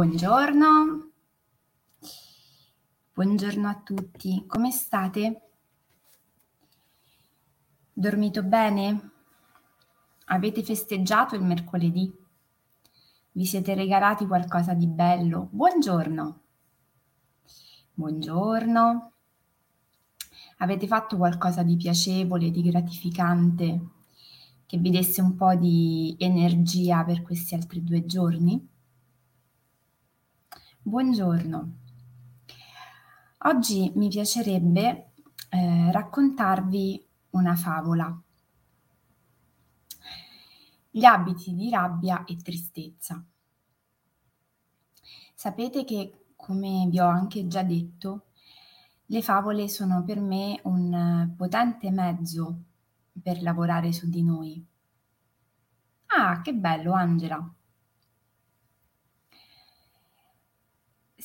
[0.00, 1.10] Buongiorno.
[3.12, 5.50] Buongiorno a tutti, come state?
[7.92, 9.10] Dormito bene?
[10.28, 12.10] Avete festeggiato il mercoledì?
[13.32, 15.48] Vi siete regalati qualcosa di bello?
[15.50, 16.40] Buongiorno.
[17.92, 19.12] Buongiorno.
[20.56, 23.80] Avete fatto qualcosa di piacevole, di gratificante,
[24.64, 28.69] che vi desse un po' di energia per questi altri due giorni?
[30.90, 31.72] Buongiorno.
[33.44, 35.12] Oggi mi piacerebbe
[35.48, 38.20] eh, raccontarvi una favola.
[40.90, 43.24] Gli abiti di rabbia e tristezza.
[45.32, 48.24] Sapete che, come vi ho anche già detto,
[49.06, 52.62] le favole sono per me un potente mezzo
[53.22, 54.66] per lavorare su di noi.
[56.06, 57.54] Ah, che bello, Angela.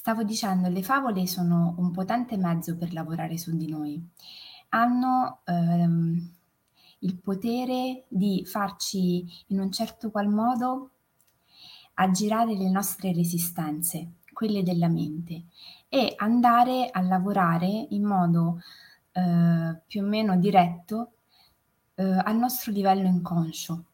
[0.06, 4.08] Stavo dicendo, le favole sono un potente mezzo per lavorare su di noi.
[4.70, 6.31] Hanno ehm,
[7.00, 10.92] il potere di farci in un certo qual modo
[11.95, 15.45] aggirare le nostre resistenze, quelle della mente,
[15.89, 18.59] e andare a lavorare in modo
[19.12, 21.14] eh, più o meno diretto
[21.95, 23.86] eh, al nostro livello inconscio.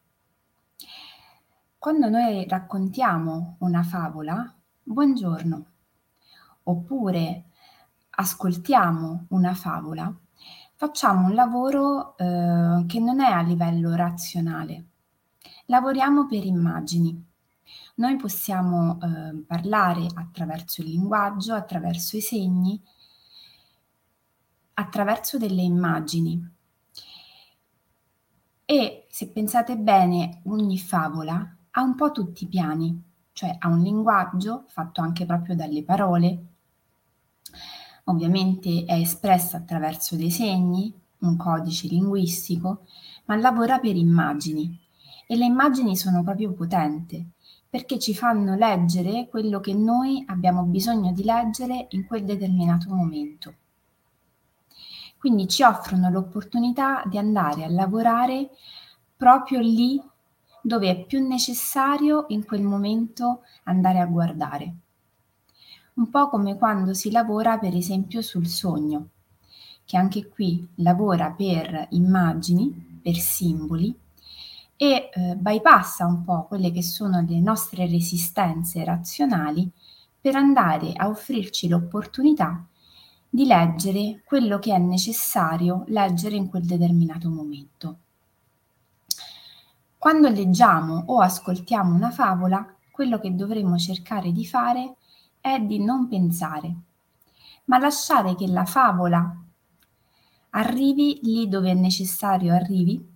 [1.78, 4.54] Quando noi raccontiamo una favola,
[4.84, 5.71] buongiorno,
[6.64, 7.46] oppure
[8.10, 10.14] ascoltiamo una favola,
[10.76, 14.86] facciamo un lavoro eh, che non è a livello razionale,
[15.66, 17.30] lavoriamo per immagini.
[17.96, 22.82] Noi possiamo eh, parlare attraverso il linguaggio, attraverso i segni,
[24.74, 26.50] attraverso delle immagini.
[28.66, 33.04] E se pensate bene, ogni favola ha un po' tutti i piani,
[33.34, 36.51] cioè ha un linguaggio fatto anche proprio dalle parole,
[38.06, 42.86] Ovviamente è espressa attraverso dei segni, un codice linguistico,
[43.26, 44.80] ma lavora per immagini
[45.28, 47.26] e le immagini sono proprio potenti
[47.70, 53.54] perché ci fanno leggere quello che noi abbiamo bisogno di leggere in quel determinato momento.
[55.18, 58.50] Quindi ci offrono l'opportunità di andare a lavorare
[59.16, 60.02] proprio lì
[60.62, 64.76] dove è più necessario in quel momento andare a guardare
[65.94, 69.10] un po' come quando si lavora per esempio sul sogno,
[69.86, 73.94] che anche qui lavora per immagini, per simboli
[74.78, 79.70] e eh, bypassa un po' quelle che sono le nostre resistenze razionali
[80.20, 82.66] per andare a offrirci l'opportunità
[83.30, 87.98] di leggere quello che è necessario leggere in quel determinato momento.
[89.98, 94.96] Quando leggiamo o ascoltiamo una favola, quello che dovremmo cercare di fare
[95.42, 96.76] è di non pensare,
[97.66, 99.36] ma lasciare che la favola
[100.52, 103.10] arrivi lì dove è necessario arrivi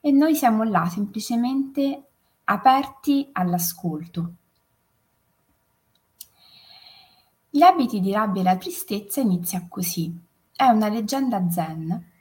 [0.00, 2.04] e noi siamo là semplicemente
[2.44, 4.34] aperti all'ascolto.
[7.50, 10.14] Gli abiti di rabbia e la tristezza inizia così.
[10.54, 12.12] È una leggenda zen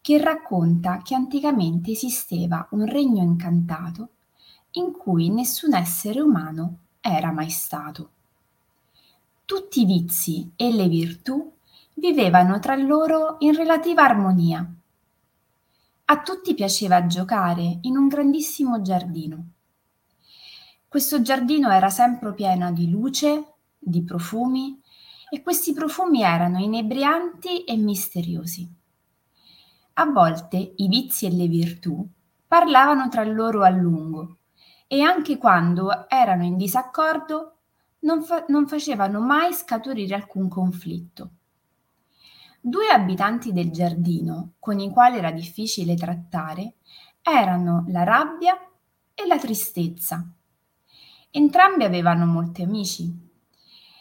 [0.00, 4.08] che racconta che anticamente esisteva un regno incantato
[4.72, 8.10] in cui nessun essere umano era mai stato.
[9.44, 11.52] Tutti i vizi e le virtù
[11.94, 14.64] vivevano tra loro in relativa armonia.
[16.04, 19.46] A tutti piaceva giocare in un grandissimo giardino.
[20.86, 24.80] Questo giardino era sempre pieno di luce, di profumi,
[25.28, 28.70] e questi profumi erano inebrianti e misteriosi.
[29.94, 32.06] A volte i vizi e le virtù
[32.46, 34.36] parlavano tra loro a lungo
[34.92, 37.60] e anche quando erano in disaccordo
[38.00, 41.30] non, fa- non facevano mai scaturire alcun conflitto.
[42.60, 46.74] Due abitanti del giardino, con i quali era difficile trattare,
[47.22, 48.54] erano la rabbia
[49.14, 50.30] e la tristezza.
[51.30, 53.10] Entrambi avevano molti amici.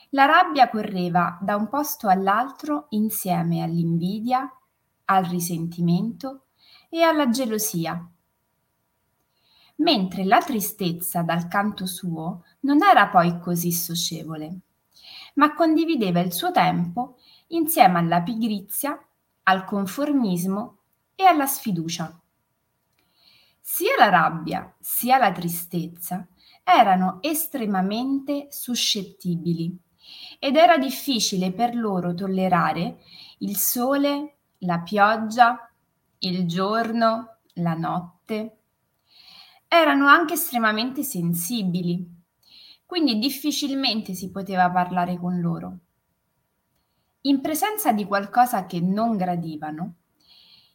[0.10, 4.46] La rabbia correva da un posto all'altro insieme all'invidia,
[5.06, 6.48] al risentimento
[6.90, 8.11] e alla gelosia
[9.82, 14.60] mentre la tristezza dal canto suo non era poi così socievole,
[15.36, 17.18] ma condivideva il suo tempo
[17.48, 18.98] insieme alla pigrizia,
[19.44, 20.78] al conformismo
[21.16, 22.16] e alla sfiducia.
[23.60, 26.28] Sia la rabbia sia la tristezza
[26.64, 29.76] erano estremamente suscettibili
[30.40, 33.00] ed era difficile per loro tollerare
[33.40, 35.72] il sole, la pioggia,
[36.20, 38.61] il giorno, la notte
[39.74, 42.20] erano anche estremamente sensibili.
[42.86, 45.78] quindi difficilmente si poteva parlare con loro.
[47.22, 49.94] In presenza di qualcosa che non gradivano,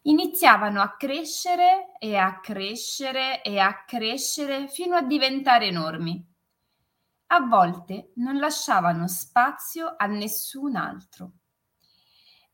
[0.03, 6.27] iniziavano a crescere e a crescere e a crescere fino a diventare enormi.
[7.27, 11.33] A volte non lasciavano spazio a nessun altro.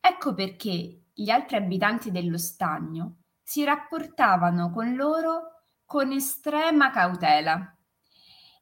[0.00, 5.51] Ecco perché gli altri abitanti dello stagno si rapportavano con loro
[5.92, 7.76] con estrema cautela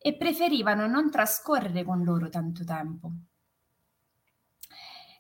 [0.03, 3.12] e preferivano non trascorrere con loro tanto tempo.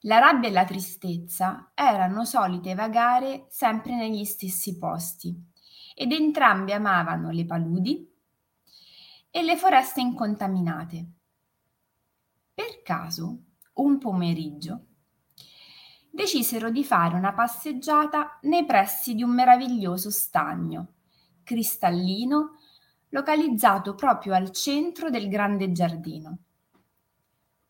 [0.00, 5.40] La rabbia e la tristezza erano solite vagare sempre negli stessi posti
[5.94, 8.12] ed entrambi amavano le paludi
[9.30, 11.10] e le foreste incontaminate.
[12.52, 13.38] Per caso,
[13.74, 14.86] un pomeriggio,
[16.10, 20.94] decisero di fare una passeggiata nei pressi di un meraviglioso stagno,
[21.50, 22.58] cristallino
[23.08, 26.38] localizzato proprio al centro del grande giardino.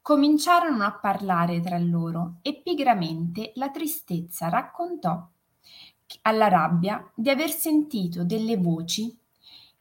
[0.02, 5.26] Cominciarono a parlare tra loro e pigramente la tristezza raccontò
[6.22, 9.16] alla rabbia di aver sentito delle voci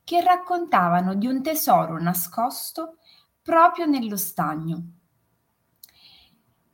[0.05, 2.99] che raccontavano di un tesoro nascosto
[3.41, 4.81] proprio nello stagno.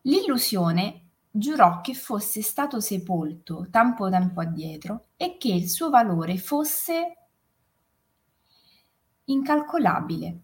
[0.01, 1.05] L'illusione
[1.38, 7.18] giurò che fosse stato sepolto tanto tempo addietro e che il suo valore fosse
[9.26, 10.40] incalcolabile.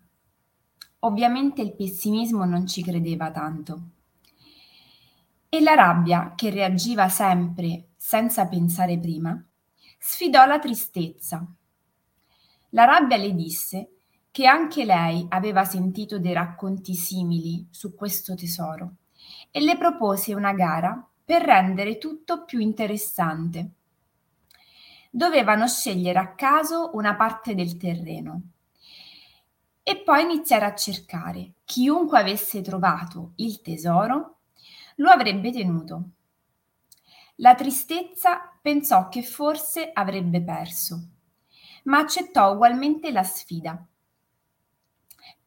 [0.99, 3.81] Ovviamente il pessimismo non ci credeva tanto.
[5.47, 9.41] E la rabbia, che reagiva sempre senza pensare prima,
[9.97, 11.45] sfidò la tristezza.
[12.71, 13.91] La rabbia le disse
[14.29, 18.95] che anche lei aveva sentito dei racconti simili su questo tesoro
[19.51, 23.71] e le propose una gara per rendere tutto più interessante.
[25.09, 28.41] Dovevano scegliere a caso una parte del terreno
[29.83, 31.53] e poi iniziare a cercare.
[31.65, 34.37] Chiunque avesse trovato il tesoro
[34.95, 36.03] lo avrebbe tenuto.
[37.35, 41.07] La tristezza pensò che forse avrebbe perso,
[41.83, 43.83] ma accettò ugualmente la sfida.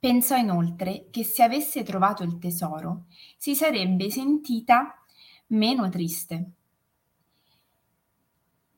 [0.04, 3.06] Pensò inoltre che se avesse trovato il tesoro
[3.38, 5.02] si sarebbe sentita
[5.46, 6.50] meno triste.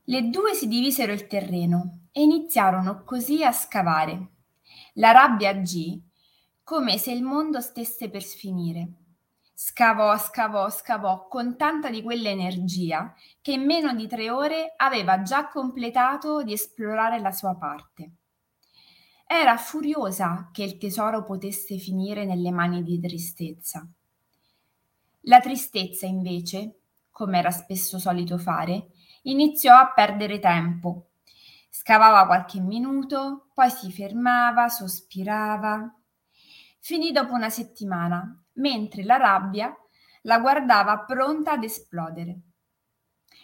[0.04, 4.28] Le due si divisero il terreno e iniziarono così a scavare.
[4.94, 6.00] La rabbia agì
[6.62, 8.88] come se il mondo stesse per sfinire.
[9.52, 13.12] Scavò, scavò, scavò con tanta di quell'energia
[13.42, 18.12] che in meno di tre ore aveva già completato di esplorare la sua parte.
[19.26, 23.86] Era furiosa che il tesoro potesse finire nelle mani di tristezza.
[25.22, 26.78] La tristezza, invece,
[27.10, 28.88] come era spesso solito fare,
[29.22, 31.08] iniziò a perdere tempo
[31.78, 35.94] Scavava qualche minuto, poi si fermava, sospirava.
[36.80, 39.76] Finì dopo una settimana, mentre la rabbia
[40.22, 42.40] la guardava pronta ad esplodere.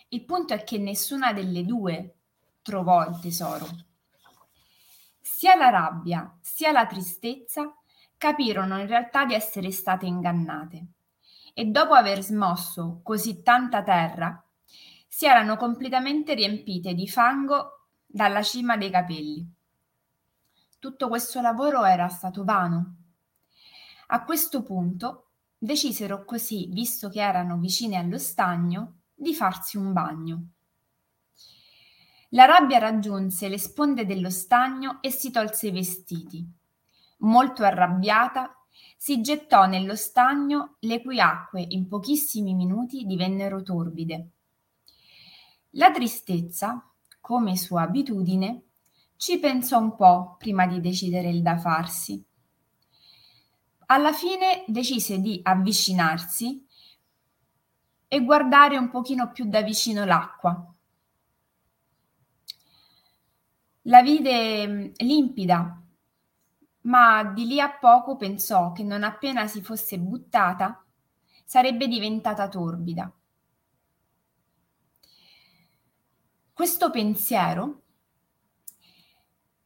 [0.08, 2.14] Il punto è che nessuna delle due
[2.62, 3.67] trovò il tesoro.
[5.42, 7.74] Sia la rabbia sia la tristezza
[8.16, 10.86] capirono in realtà di essere state ingannate
[11.52, 14.40] e dopo aver smosso così tanta terra
[15.08, 19.52] si erano completamente riempite di fango dalla cima dei capelli.
[20.78, 22.96] Tutto questo lavoro era stato vano.
[24.06, 30.50] A questo punto decisero così, visto che erano vicine allo stagno, di farsi un bagno.
[32.34, 36.46] La rabbia raggiunse le sponde dello stagno e si tolse i vestiti.
[37.19, 38.56] Molto arrabbiata,
[38.96, 44.29] si gettò nello stagno, le cui acque in pochissimi minuti divennero torbide.
[45.72, 46.82] La tristezza,
[47.20, 48.62] come sua abitudine,
[49.17, 52.24] ci pensò un po' prima di decidere il da farsi.
[53.86, 56.67] Alla fine decise di avvicinarsi
[58.08, 60.67] e guardare un pochino più da vicino l'acqua.
[63.82, 65.82] La vide mm, limpida,
[66.82, 70.84] ma di lì a poco pensò che non appena si fosse buttata
[71.44, 73.12] sarebbe diventata torbida.
[76.53, 77.82] Questo pensiero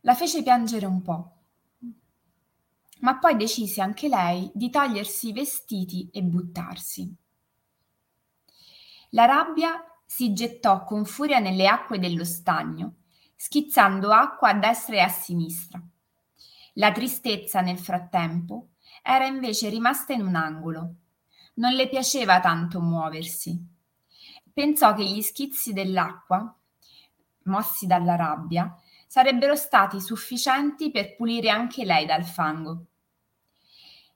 [0.00, 1.32] la fece piangere un po',
[3.00, 7.14] ma poi decise anche lei di togliersi i vestiti e buttarsi.
[9.11, 12.94] La rabbia si gettò con furia nelle acque dello stagno,
[13.36, 15.80] schizzando acqua a destra e a sinistra.
[16.74, 18.70] La tristezza, nel frattempo,
[19.02, 20.94] era invece rimasta in un angolo.
[21.54, 23.58] Non le piaceva tanto muoversi.
[24.52, 26.54] Pensò che gli schizzi dell'acqua
[27.46, 28.74] mossi dalla rabbia,
[29.06, 32.86] sarebbero stati sufficienti per pulire anche lei dal fango.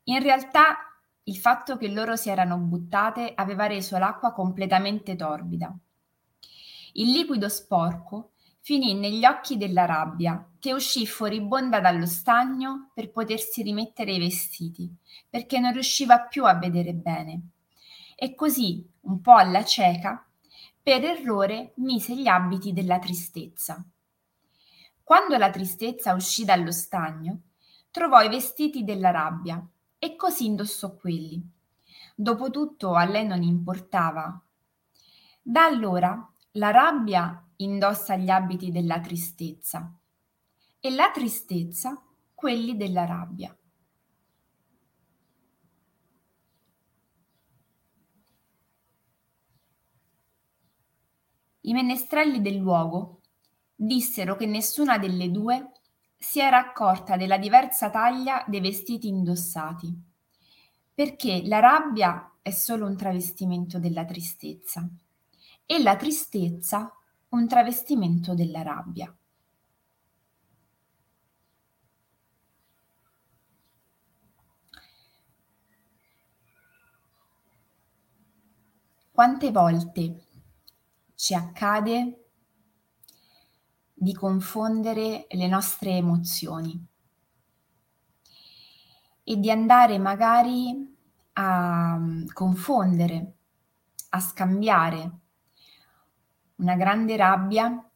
[0.05, 0.77] In realtà
[1.25, 5.75] il fatto che loro si erano buttate aveva reso l'acqua completamente torbida.
[6.95, 13.63] Il liquido sporco finì negli occhi della rabbia, che uscì furibonda dallo stagno per potersi
[13.63, 14.95] rimettere i vestiti,
[15.29, 17.41] perché non riusciva più a vedere bene.
[18.15, 20.25] E così, un po' alla cieca,
[20.83, 23.85] per errore mise gli abiti della tristezza.
[25.03, 27.41] Quando la tristezza uscì dallo stagno,
[27.91, 29.67] trovò i vestiti della rabbia
[29.99, 31.43] e così indossò quelli.
[32.15, 34.41] Dopotutto a lei non importava.
[35.43, 39.99] Da allora la rabbia indossa gli abiti della tristezza
[40.79, 42.03] e la tristezza
[42.35, 43.55] quelli della rabbia.
[51.63, 53.21] I menestrelli del luogo
[53.75, 55.73] dissero che nessuna delle due
[56.17, 59.95] si era accorta della diversa taglia dei vestiti indossati,
[60.95, 64.89] perché la rabbia è solo un travestimento della tristezza
[65.67, 66.93] e la tristezza
[67.31, 69.15] un travestimento della rabbia.
[79.13, 80.25] Quante volte
[81.15, 82.25] ci accade
[83.93, 86.87] di confondere le nostre emozioni
[89.23, 90.97] e di andare magari
[91.35, 93.35] a mm, confondere,
[94.11, 95.20] a scambiare
[96.61, 97.91] una grande rabbia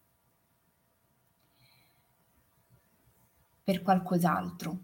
[3.63, 4.79] per qualcos'altro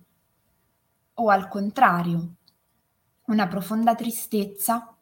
[1.14, 2.34] o al contrario
[3.26, 4.94] una profonda tristezza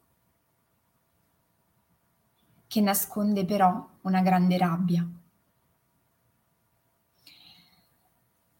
[2.67, 5.09] che nasconde però una grande rabbia.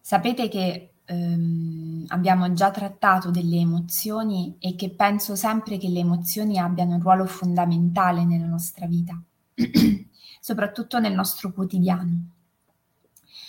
[0.01, 6.57] Sapete che ehm, abbiamo già trattato delle emozioni e che penso sempre che le emozioni
[6.57, 9.21] abbiano un ruolo fondamentale nella nostra vita,
[10.39, 12.29] soprattutto nel nostro quotidiano.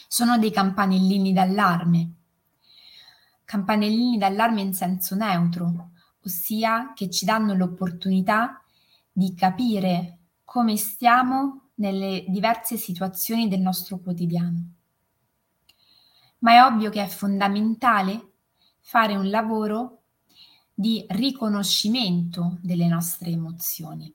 [0.08, 2.12] Sono dei campanellini d'allarme,
[3.44, 5.90] campanellini d'allarme in senso neutro,
[6.24, 8.62] ossia che ci danno l'opportunità
[9.12, 14.72] di capire come stiamo nelle diverse situazioni del nostro quotidiano.
[16.38, 18.32] Ma è ovvio che è fondamentale
[18.80, 20.02] fare un lavoro
[20.72, 24.12] di riconoscimento delle nostre emozioni,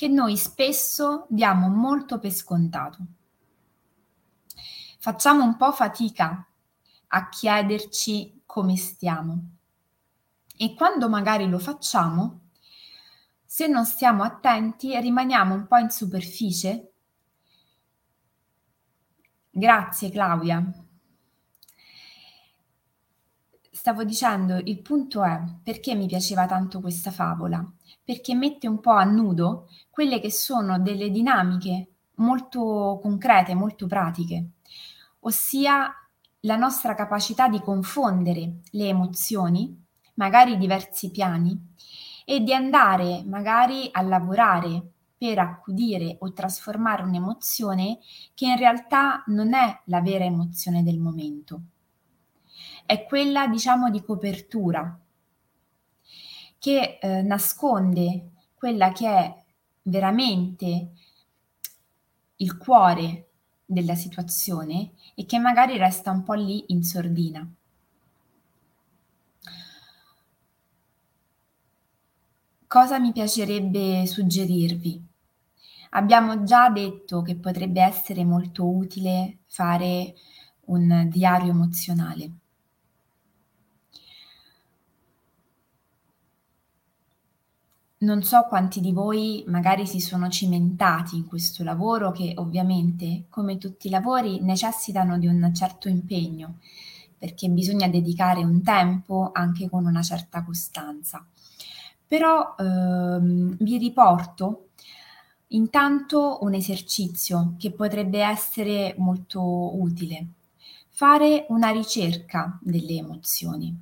[0.00, 3.04] che noi spesso diamo molto per scontato.
[4.98, 6.48] Facciamo un po' fatica
[7.08, 9.56] a chiederci come stiamo
[10.56, 12.48] e quando magari lo facciamo,
[13.44, 16.92] se non stiamo attenti rimaniamo un po' in superficie.
[19.50, 20.64] Grazie Claudia.
[23.80, 27.66] Stavo dicendo, il punto è perché mi piaceva tanto questa favola?
[28.04, 34.50] Perché mette un po' a nudo quelle che sono delle dinamiche molto concrete, molto pratiche,
[35.20, 35.90] ossia
[36.40, 39.82] la nostra capacità di confondere le emozioni,
[40.16, 41.58] magari diversi piani,
[42.26, 47.98] e di andare magari a lavorare per accudire o trasformare un'emozione
[48.34, 51.62] che in realtà non è la vera emozione del momento.
[52.90, 54.98] È quella, diciamo, di copertura
[56.58, 59.44] che eh, nasconde quella che è
[59.82, 60.90] veramente
[62.38, 63.28] il cuore
[63.64, 67.48] della situazione e che magari resta un po' lì in sordina.
[72.66, 75.00] Cosa mi piacerebbe suggerirvi?
[75.90, 80.12] Abbiamo già detto che potrebbe essere molto utile fare
[80.62, 82.39] un diario emozionale.
[88.00, 93.58] Non so quanti di voi magari si sono cimentati in questo lavoro che ovviamente, come
[93.58, 96.58] tutti i lavori, necessitano di un certo impegno,
[97.18, 101.24] perché bisogna dedicare un tempo anche con una certa costanza
[102.10, 104.70] però ehm, vi riporto
[105.48, 110.26] intanto un esercizio che potrebbe essere molto utile.
[110.88, 113.80] Fare una ricerca delle emozioni.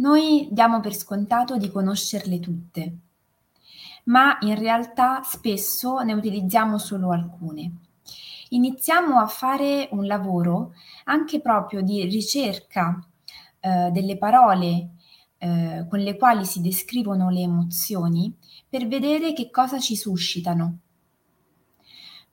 [0.00, 2.96] Noi diamo per scontato di conoscerle tutte,
[4.04, 7.72] ma in realtà spesso ne utilizziamo solo alcune.
[8.48, 10.72] Iniziamo a fare un lavoro
[11.04, 12.98] anche proprio di ricerca
[13.60, 14.88] eh, delle parole
[15.36, 18.34] eh, con le quali si descrivono le emozioni
[18.70, 20.78] per vedere che cosa ci suscitano.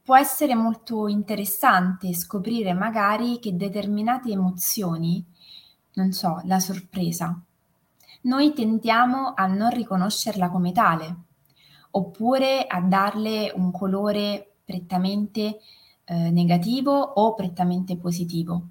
[0.04, 5.22] Può essere molto interessante scoprire magari che determinate emozioni,
[5.96, 7.42] non so, la sorpresa,
[8.22, 11.16] noi tendiamo a non riconoscerla come tale,
[11.92, 15.60] oppure a darle un colore prettamente
[16.04, 18.68] eh, negativo o prettamente positivo.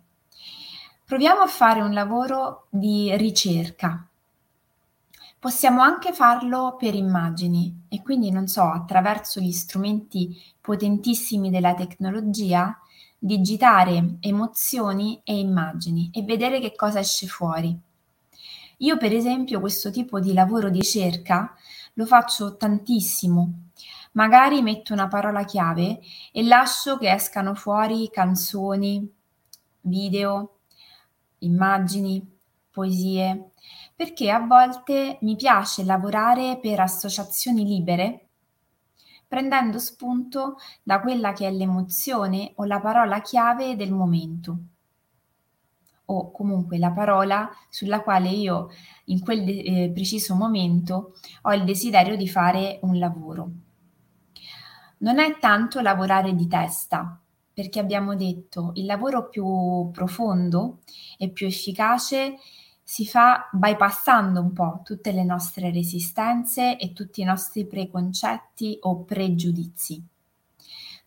[1.05, 4.07] Proviamo a fare un lavoro di ricerca.
[5.39, 12.77] Possiamo anche farlo per immagini e quindi, non so, attraverso gli strumenti potentissimi della tecnologia,
[13.19, 17.79] digitare emozioni e immagini e vedere che cosa esce fuori.
[18.81, 21.55] Io per esempio questo tipo di lavoro di ricerca
[21.95, 23.71] lo faccio tantissimo.
[24.13, 29.11] Magari metto una parola chiave e lascio che escano fuori canzoni,
[29.81, 30.59] video,
[31.39, 32.39] immagini,
[32.71, 33.53] poesie,
[33.95, 38.29] perché a volte mi piace lavorare per associazioni libere,
[39.27, 44.59] prendendo spunto da quella che è l'emozione o la parola chiave del momento
[46.07, 48.71] o comunque la parola sulla quale io
[49.07, 53.51] in quel de- eh, preciso momento ho il desiderio di fare un lavoro.
[54.99, 57.21] Non è tanto lavorare di testa,
[57.53, 60.81] perché abbiamo detto il lavoro più profondo
[61.19, 62.37] e più efficace
[62.83, 69.03] si fa bypassando un po' tutte le nostre resistenze e tutti i nostri preconcetti o
[69.03, 70.03] pregiudizi.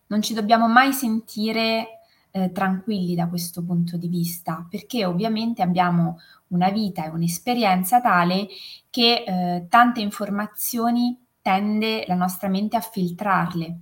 [0.08, 1.99] Non ci dobbiamo mai sentire
[2.32, 8.48] eh, tranquilli da questo punto di vista, perché ovviamente abbiamo una vita e un'esperienza tale
[8.90, 13.80] che eh, tante informazioni tende la nostra mente a filtrarle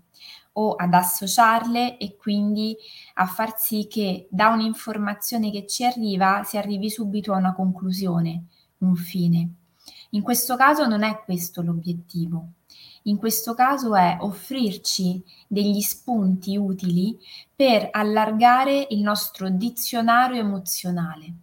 [0.53, 2.75] o ad associarle e quindi
[3.15, 8.45] a far sì che da un'informazione che ci arriva si arrivi subito a una conclusione,
[8.79, 9.49] un fine.
[10.11, 12.47] In questo caso non è questo l'obiettivo.
[13.07, 17.17] In questo caso è offrirci degli spunti utili
[17.55, 21.33] per allargare il nostro dizionario emozionale,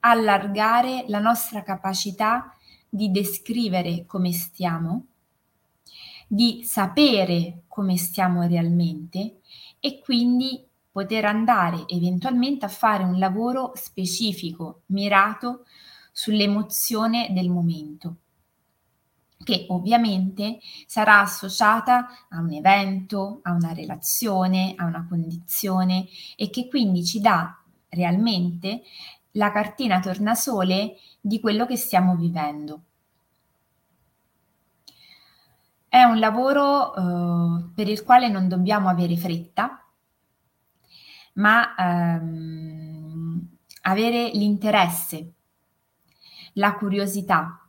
[0.00, 2.56] allargare la nostra capacità
[2.88, 5.06] di descrivere come stiamo,
[6.28, 9.40] di sapere come stiamo realmente
[9.80, 15.66] e quindi poter andare eventualmente a fare un lavoro specifico, mirato
[16.12, 18.18] sull'emozione del momento
[19.44, 26.66] che ovviamente sarà associata a un evento, a una relazione, a una condizione e che
[26.68, 27.56] quindi ci dà
[27.90, 28.82] realmente
[29.32, 32.80] la cartina tornasole di quello che stiamo vivendo.
[35.88, 39.84] È un lavoro eh, per il quale non dobbiamo avere fretta,
[41.34, 43.48] ma ehm,
[43.82, 45.32] avere l'interesse,
[46.54, 47.63] la curiosità,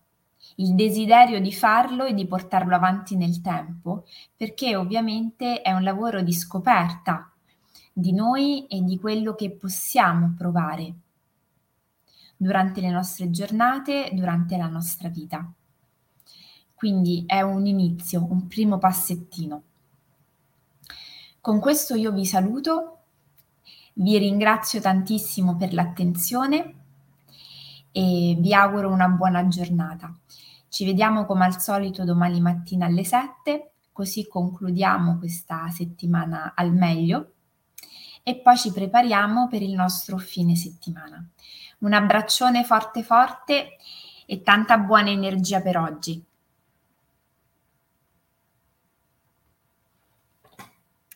[0.56, 6.22] il desiderio di farlo e di portarlo avanti nel tempo, perché ovviamente è un lavoro
[6.22, 7.30] di scoperta
[7.92, 10.94] di noi e di quello che possiamo provare
[12.38, 15.50] durante le nostre giornate, durante la nostra vita.
[16.74, 19.64] Quindi è un inizio, un primo passettino.
[21.40, 23.00] Con questo io vi saluto,
[23.94, 26.85] vi ringrazio tantissimo per l'attenzione
[27.98, 30.14] e vi auguro una buona giornata.
[30.68, 37.32] Ci vediamo come al solito domani mattina alle 7, così concludiamo questa settimana al meglio
[38.22, 41.26] e poi ci prepariamo per il nostro fine settimana.
[41.80, 43.78] Un abbraccione forte forte
[44.26, 46.22] e tanta buona energia per oggi.